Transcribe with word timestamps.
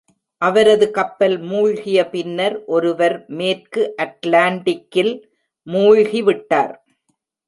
அவரது 0.41 0.85
கப்பல் 0.91 1.35
மூழ்கிய 1.41 1.97
பின்னர் 2.09 2.55
ஒருவர் 2.65 3.15
மேற்கு 3.31 3.81
அட்லாண்டிக்கில் 3.97 5.13
மூழ்கிவிட்டார். 5.67 6.73